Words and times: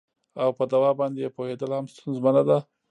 او 0.43 0.49
په 0.57 0.63
دوا 0.71 0.91
باندې 0.99 1.19
یې 1.25 1.33
پوهیدل 1.35 1.71
هم 1.77 1.85
ستونزمنه 1.93 2.41
ده 2.49 2.57